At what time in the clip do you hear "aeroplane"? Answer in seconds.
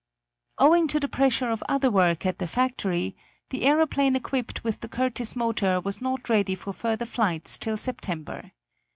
3.67-4.15